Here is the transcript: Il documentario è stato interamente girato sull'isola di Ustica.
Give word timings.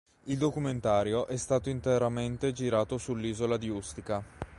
Il 0.23 0.39
documentario 0.39 1.27
è 1.27 1.37
stato 1.37 1.69
interamente 1.69 2.53
girato 2.53 2.97
sull'isola 2.97 3.57
di 3.57 3.69
Ustica. 3.69 4.23